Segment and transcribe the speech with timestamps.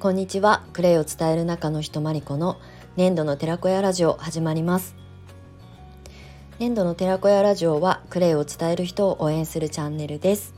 [0.00, 0.62] こんにちは。
[0.72, 2.58] クレイを伝える中の人まりこの
[2.96, 4.96] 粘土の寺子屋ラジオ始まります。
[6.58, 10.54] 粘土の寺子屋ラジオはクレイを伝える人を応援するチャンネルです。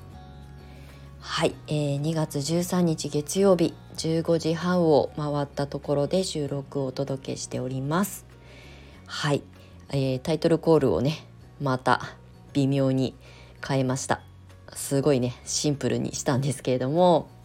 [1.18, 8.24] はい、えー、2月13日月曜日15時半を回ったところで収録をお届けしております。
[9.06, 9.43] はい、
[9.88, 11.27] えー、タイトルコールをね
[11.60, 12.01] また
[12.52, 13.16] 微妙に
[13.66, 14.20] 変えました。
[14.73, 17.41] すごいねシンプルにしたんですけれども。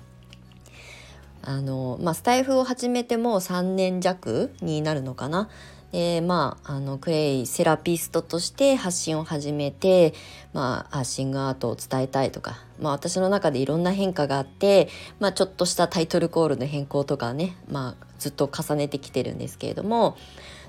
[1.42, 5.50] あの、まあ、スタイフを始めてもう3年弱になるのかな。
[5.92, 10.14] でまあ、あのクレイセラピストとして発信を始めて、
[10.52, 20.18] まあ、シングアートを伝えたいとか、まあ、私の中でいろんな変化があって、まあ、ちょっとしたタイトルコールの変更とかね、まあ、ずっと重ねてきてるんですけれども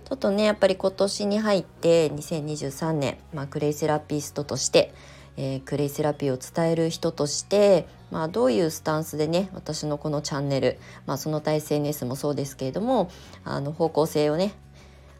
[0.08, 4.94] ちょっとねやっぱり今年に入って2023年、まあ、クレイセラピストとして
[5.40, 13.08] えー、クレイセラピーを伝える人として、まあ、どういうスタンスでね私のこのチャンネル、まあ、その他 SNS もそうですけれども
[13.44, 14.52] あの方向性をね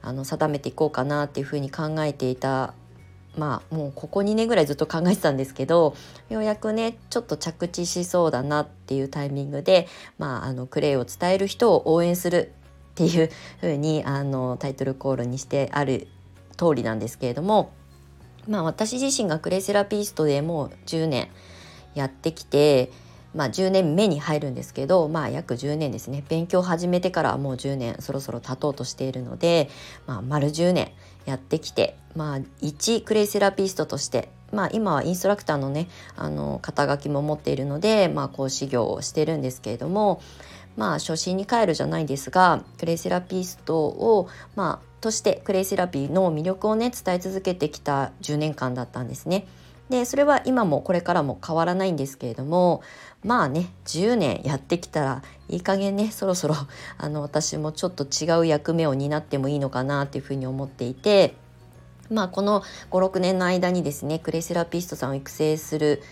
[0.02, 2.74] あの定めていこうかなっていうふうに考えていた
[3.36, 5.94] まあもうここ2年ぐらいずっと考えてたんですけど
[6.30, 9.86] ようやくねちょっと着地しそうだなっていうタイミングで、
[10.19, 12.52] まあ、あのクレイを伝える人を応援する
[12.91, 13.30] っていう
[13.61, 16.08] ふうにあのタイトルコールにしてある
[16.56, 17.70] 通りなんですけれども
[18.49, 21.29] まあ私自身がクレイセラピストでもう10年
[21.95, 22.91] やってきて、
[23.35, 26.25] まあ10年目に入るんですけど、まあ約10年ですね。
[26.29, 29.69] 勉強始めてからもう10年そろそろ経とうとしているので、
[30.07, 30.91] まあ丸10年
[31.27, 40.23] やってきて、まあ1クレイセラピストとしてまあ、今はインストラクターのねあの肩書きも持っているので、まあ、講師業をしてるんですけれども
[40.77, 49.47] まあ初心に帰るじゃないですがクレイセラピストを、まあ、としてクレイセラピーの魅力をね伝え続けてきた10年間だったんですね。
[49.89, 52.83] でそれは今もこれからも変わらないんですけれども
[53.25, 56.57] まあね10年やってきたらいい加減ねそろそろ
[56.98, 61.35] あの私もちょっと違う役目を担ってもいいのかなっていうふうに思っていて
[62.11, 66.03] まあこの56年の間にですねクレイセラピストさんを育成する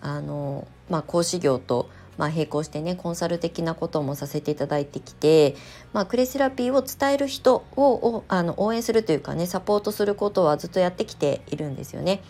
[0.00, 1.88] あの、まあ、講師業と
[2.20, 5.56] まあ、並行してねコンサル的なこともさせていただいてきて、
[5.94, 12.22] まあ、クレセラピーを伝える人をあの応援するというかねサポートすることはずっとやってきているんですよね。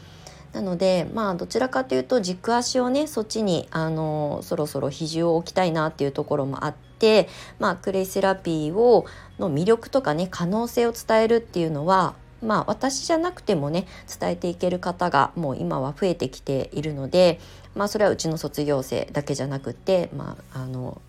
[0.53, 7.29] なのでまあどちらかというと軸足をねそっちにあのそろそろ比重を置きたいなっていうところもあって、
[7.59, 9.07] まあ、クレイセラピーを
[9.41, 13.87] の魅力とかね可能性を伝えるっていうのはまあ私じゃなくてもね
[14.19, 17.41] 伝えていける方がもう今は増えてきているので
[17.75, 21.01] まあそれはうちの卒業生だけじゃなくてまああの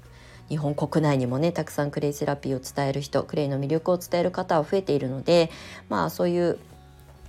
[0.49, 5.49] 日本国内にもねたくさんクレイセラピーを伝える人クレイの魅力を伝える方は増えているので
[5.87, 6.59] まあそういう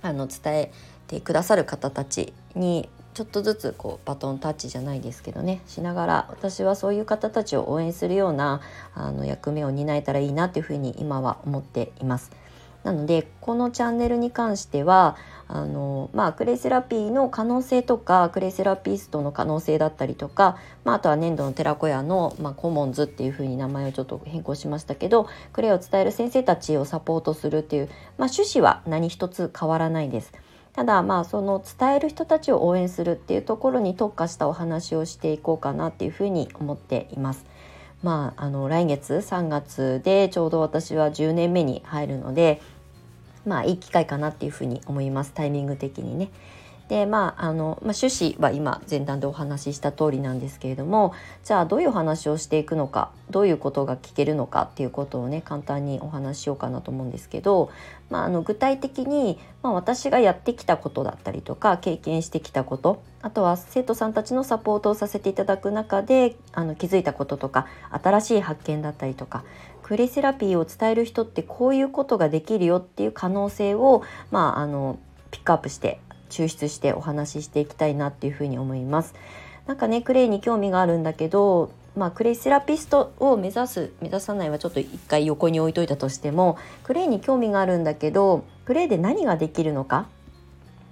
[0.01, 0.71] あの伝え
[1.07, 8.61] てくださる方たちにちょっとずつこうバトンタッチじゃないですけどねしながら私はそういう方たちを応援するような
[8.95, 12.42] あの役目を担えたらいいなというふうに今は思っています。
[12.83, 15.15] なのでこのチャンネルに関しては
[15.47, 30.33] あの、まあ、クレイセラピーの可能性とかクレイセラピストの可能性だったりとか、まあ、あとは粘土の寺子屋の、まあ、コモンズっていうふうに名前をちょっと変更しましたけどクレイを伝える先生たちをサポートするっていう、まあ、趣旨は何一つ変わらないです。
[30.73, 37.45] ただまあその伝える人たちを応援するっていうところに特化したお話をしていこうかなっていうふうに思っています。
[38.01, 42.61] まあ、あの来月3月でちょうど私は10年目に入るので
[43.45, 46.29] まあいい機会かなっていうふうに思いますタイミング的にね。
[46.89, 57.71] でまああの、まあ、趣旨は今前段でお話しした通りなんですけれどもじゃあどういうお話をしていくのかどういうことが聞けるのかっていうことをね簡単にお話ししようかなと思うんですけど、
[58.09, 69.45] まあ、あの具体的に、まあ、私がやってきたことだったりとか経験してきたことあとは生徒さんたちのサポートをさせていただく中であの気づいたこととか新しい発見だったりとか
[69.81, 74.99] クレイセラピーを伝える人ってこういうことができるよっていう可能性を、まあ、あの
[75.31, 75.99] ピックアップして
[76.29, 79.15] 抽出してお話ししていきたいなっていうふうに思います。
[79.67, 90.07] なんかねクレイに興味があるんだけどまあ、クレイセラピストを目指す目指さないはちょっと一回横に置いといたとしてもクレイに興味があるんだけどクレイで何ができるのか、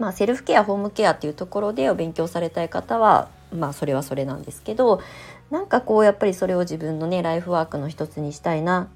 [0.01, 4.99] まあ、セルフケアホームケアっていうところでお勉強されたい方はまあそれはそれなんですけど
[5.51, 8.89] なんかこうやっぱりそれを自分のねライフワークの一つにしたいな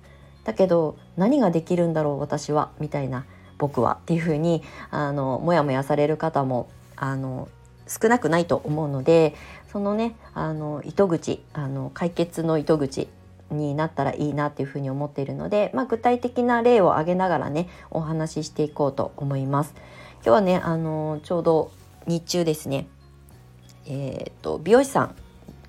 [0.45, 3.25] だけど何ができるんだろう私はみたいな
[3.59, 7.49] 僕はっていうふうにあのモヤモヤされる方もあの
[7.87, 9.35] 少なくないと思うので
[9.71, 13.09] そのねあの糸口あの解決の糸口
[13.51, 19.75] になったらいいなっていうふうに思っているので、まあ、具体的な例を挙げながらねお話ししていこうと思います。
[20.25, 21.71] 今日はねあのちょうど
[22.07, 22.87] 日中ですね。
[23.85, 25.15] えーと、美容師さん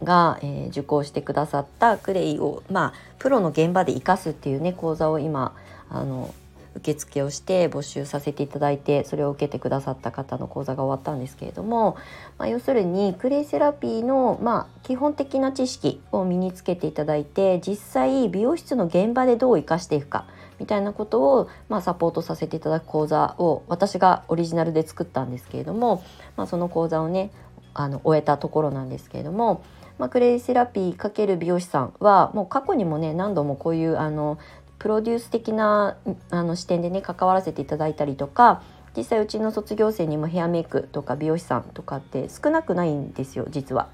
[0.03, 5.55] が、えー、受講してくださったクレイを、まあ、プロの現場で生かすっていうね講座を今
[5.91, 6.35] あの
[6.77, 11.99] 受付をして募集させていただいてそれを受けてくださった方の講座が終わったんですけれども、
[12.39, 20.25] まあ、要するにクレイセラピーの、まあ、基本的な知識を身につけていただいて実際美容室の現場でどう生かしていくか
[20.59, 26.03] みたいなことを、まあ、サポートさせていただく講座を私がオリジナルで作ったんですけれども、
[26.37, 27.31] まあ、その講座をね
[27.75, 29.63] あの終えたところなんですけれども、
[29.99, 34.39] まあ、クレイセラピー×美容師さんはもう過去にもね何度もこういうあの
[34.79, 35.97] プロデュース的な
[36.31, 38.63] あの視点でね関わらせていただいたりとか
[38.97, 43.89] 実際うちの卒業生にもヘアメイクとか美容師さんとかって少なくないんですよ実は。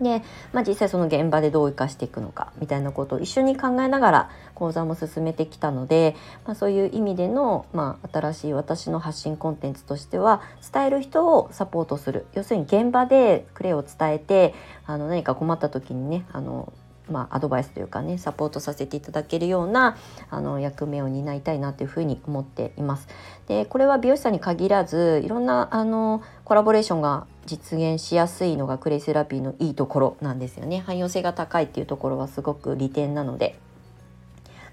[0.00, 6.16] で、まあ、実際その現場でどう生かしていくのかみたいなことを一緒に考えながら講座も進めてきたので、
[6.46, 10.42] まあ、そういう意味での、まあ、新しい私の発信コンテンツとしては
[10.72, 12.26] 伝える人をサポートする。
[12.34, 14.54] 要するに現場でクレイを伝えて
[14.86, 16.72] あの何か困った時にねあの
[17.10, 19.96] まあ、アドバイスというかねサポートさせていただけるような
[20.30, 23.08] あの役目を担いたいなというふうに思っています。
[23.48, 30.80] でこれは美容師さんに限らずいろんなあのコラボレーションが実現しやすいのがクレイセラピーのいいところなんですよね。
[30.86, 33.58] 汎用性が高いっていうところはすごく利点なので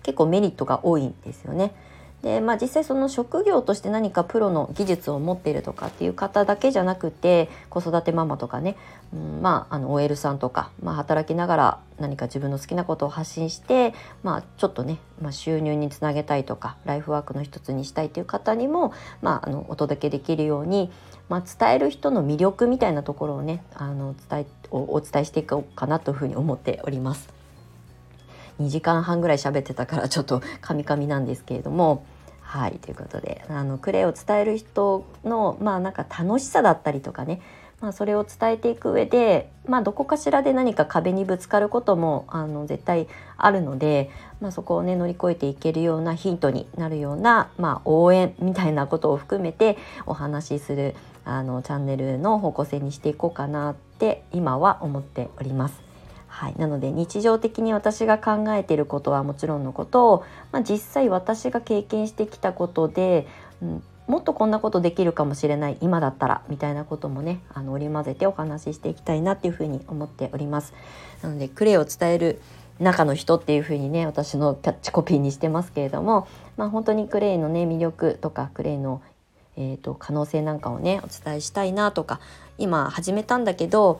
[0.03, 1.73] 結構メリットが多いんですよね。
[2.23, 8.75] でまあ、実際その職業として何かプロの技術を持っているとかっていう方だけじゃなくて子育てママとかね、
[9.13, 13.93] うん、まああの OL さんとか、まあ、働きながら何か自分の好きなことを発信して、
[14.23, 20.91] まあ、ちょっとね、まあ、収入につなげたいとかライフワークの一つにしたいという方にも、まあ、あのお届けできるように、
[21.29, 27.36] まあ、伝える人の魅力みたいなところをねあの伝えおお伝えしていこうかなというふうに思っております。
[28.59, 32.05] 2時間半ぐらい喋ってたからちょっとカミカミなんですけれども
[32.41, 37.41] はいということであのクレイを伝える人のまあなんか楽しさだったりとかね
[37.81, 43.07] まあ、それを伝えていく上で、まあ、どこかしらで何か壁にぶつかることもあの絶対
[43.37, 44.09] あるので、
[44.41, 49.77] まあ、そこをね乗り越えていけるようなヒントになるような、まあ、応援みたいなことを含めて
[50.07, 55.86] お話しするあのチャンネルの方向性にしていこうかなって今は思っております。
[56.37, 63.25] はい、なので日常的に私が考えていることはもちろんのことを、まあ、実際私が経験してきたことで、
[63.59, 70.75] うん、もっとこんなことできるかもしれない今だったらみたいなこともねあの織り交ぜてお話ししていきたいなっていうふうに思っております。
[71.23, 72.39] なのでクレイを伝える
[72.79, 79.01] 中の人っていうふうにね私のキャッチコピーにしてますけれども、まあ、本当にクレイのね魅力とかクレイの
[79.55, 82.19] えーと可能性なんかをねお伝えしたいなとか
[82.59, 83.99] 今始めたんだけど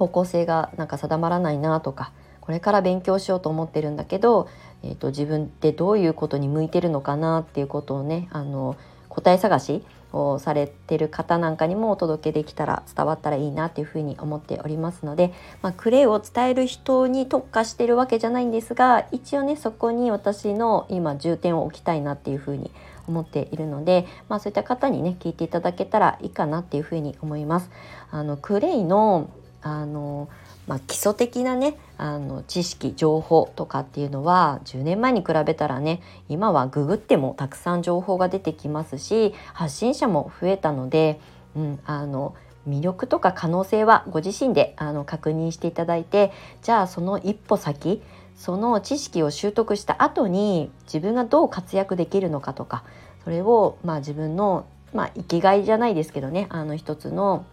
[0.00, 2.10] 方向性がなんか定まらないなとか
[2.40, 4.48] これから勉強しようと思ってるんだけど、
[4.82, 8.76] えーと、自分ってどういうことに向いてるのかなっていうことをねあの
[9.10, 22.70] 答え探しをされてる方なんかにもお届けできたら伝わったらいいなっていうふうに思っておりますので、まあ、クレイを伝える人に特化してるわけじゃないんですが一応ねそこに私の今重点を置きたいなっていうふうに
[23.06, 27.70] 思っているので、まあ、そういった方にね聞いていただけたらいいかなっていうふうに思います。
[28.10, 29.30] あのクレイの
[29.62, 30.28] あの、
[30.66, 41.20] まあ、基礎的なねあの知識情報とかっていうのは10年前に比べたらね今はググってもたくさん情報が出てきますし発信者も増えたので、
[41.56, 42.34] うん、あの
[42.68, 48.02] 魅力とか可能性はご自身であの確認していただいてじゃあその一歩先
[48.36, 52.84] その知識を習得した後に自分がどう活躍できるのかとか
[53.24, 57.44] それをまあ自分の、まあ、生きがいじゃないですけどねあの一つの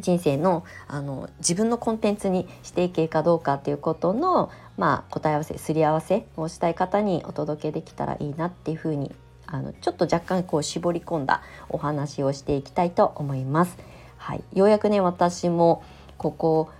[0.00, 9.12] 人生のあの自分のコンテンツにしていけるかどうかっていうことの、まあ、答え合わせすり合わせをしたい方にお届けできたらいいなっていうふうに
[9.46, 13.78] あのちょっと若干こう絞り込んだお話をしていきたいと思います。
[14.16, 15.82] はい、ようやくね私も
[16.18, 16.70] ここ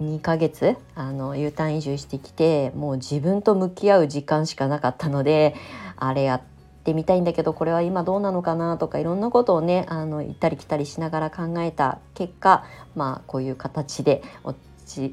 [0.00, 5.54] 2ヶ月あの U ターン移住してきてもう自分と向き合う時間しかなかったので
[5.96, 6.42] あれやっ
[6.82, 12.64] ってみたいんだけどこれは今どうなのかなとかいろんなことをねあの行ったり来たりしながら考えた結果
[12.96, 14.54] まあこういう形でお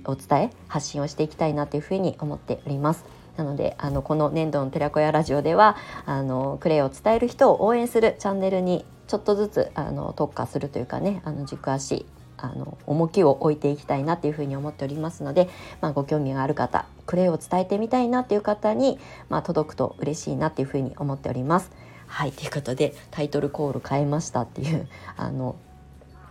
[0.05, 3.05] お伝え発信をしていきたいなというふうに思っております。
[3.38, 12.05] なのであのこの年度の寺子屋ラジオではあのクレイを伝える人を応援するチャンネルにちょっとずつあの特化するというかねあの軸足
[12.41, 15.50] あの重きを置いていきたいなというふうに思っておりますので、
[15.81, 21.72] まあ、ご興味がある方クレイを伝えてみたいなっていう方に、まあ、届くと嬉しいなっていうふうに思っております。
[22.08, 25.55] はいということでタイトルコール変えましたっていう あの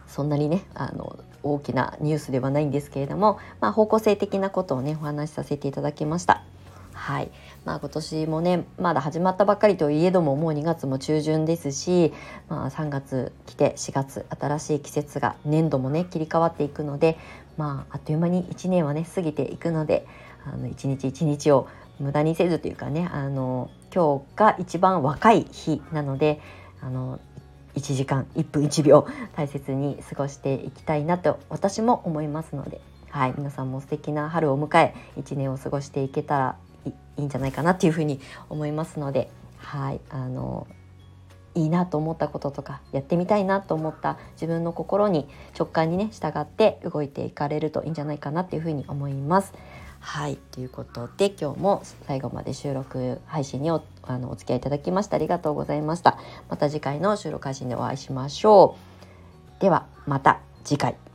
[0.08, 6.47] そんなにねあの大きなニュースではないんですけれども、まあ、方向性的なことをねお話しさせていただきました。
[7.08, 7.30] はい。
[7.64, 12.12] まあ、今年もねまだ始まったばっかりといえどももう2月も中旬ですし、
[12.50, 17.16] まあ、3月来て4月新しい季節が年度もね切り替わっていくので
[17.56, 20.06] まああっという間に1年はね過ぎていくので
[20.44, 21.66] あの一日一日を
[21.98, 26.42] 無駄にせずというかねあの今日が一番若い日なので
[26.82, 27.20] あの
[27.74, 40.66] 1時間1分1秒大切に過ごしていきたいなと私も思いますので、はい、皆さんも素敵な春を迎え1年を過ごしていけたらいいんじゃないかなっていうふうに思いますので、はい、あの
[41.54, 49.52] いいなと思ったこととかやってみたいなと思った自分の心に直感にね従って動いていかれるといいんじゃないかなっていうふうに思います。
[50.00, 56.18] はいということで今日も最後まで収録配信におあのお付き合いいただきましてありがとうございました。
[56.48, 58.76] また次回の収録配信でお会いしましょ
[59.58, 59.60] う。
[59.60, 61.07] ではまた次回。